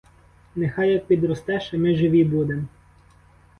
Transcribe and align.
Нехай 0.55 0.91
як 0.91 1.07
підростеш, 1.07 1.73
а 1.73 1.77
ми 1.77 1.95
живі 1.95 2.23
будем. 2.23 2.67